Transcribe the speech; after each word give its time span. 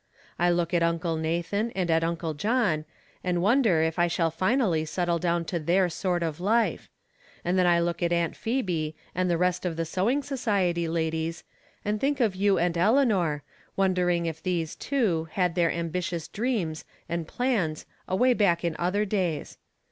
I 0.39 0.49
look 0.49 0.73
at 0.73 0.81
Uncle 0.81 1.15
Nathan 1.15 1.69
and 1.75 1.91
at 1.91 2.03
Uncle 2.03 2.33
John, 2.33 2.85
and 3.23 3.39
wonder 3.39 3.83
if 3.83 3.99
I 3.99 4.07
shall 4.07 4.31
finally 4.31 4.83
settle 4.83 5.19
down 5.19 5.45
to 5.45 5.59
their 5.59 5.89
sort 5.89 6.23
of 6.23 6.39
life; 6.39 6.89
and 7.45 7.55
then' 7.55 7.67
I 7.67 7.79
look 7.79 8.01
at 8.01 8.11
Aunt 8.11 8.35
Phebe 8.35 8.95
and 9.13 9.29
the 9.29 9.37
rest 9.37 9.63
of 9.63 9.75
the 9.77 9.85
sewing 9.85 10.23
society 10.23 10.87
ladies, 10.87 11.43
and 11.85 12.01
think 12.01 12.19
of 12.19 12.33
you 12.35 12.57
and 12.57 12.75
Eleanor, 12.79 13.43
wondering 13.75 14.25
if 14.25 14.41
these, 14.41 14.75
too, 14.75 15.27
had 15.33 15.55
th^l. 15.55 15.71
ambitious 15.71 16.27
dreams 16.27 16.83
"and 17.07 17.27
plans 17.27 17.85
away 18.07 18.33
back 18.33 18.63
in 18.63 18.73
oth^fer 18.79 19.07
.'days. 19.07 19.59